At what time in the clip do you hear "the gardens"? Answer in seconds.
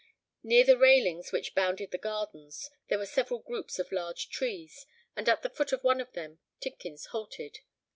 1.91-2.71